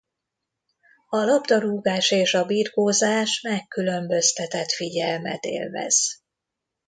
[1.09, 6.21] A labdarúgás és a birkózás megkülönböztetett figyelmet élvez.